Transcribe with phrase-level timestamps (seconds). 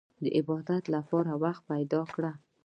[0.23, 2.33] د عبادت لپاره وخت پيدا کړئ.